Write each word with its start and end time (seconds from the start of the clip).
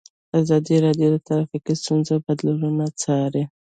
ازادي 0.39 0.75
راډیو 0.85 1.07
د 1.13 1.17
ټرافیکي 1.27 1.73
ستونزې 1.81 2.15
بدلونونه 2.25 2.85
څارلي. 3.01 3.43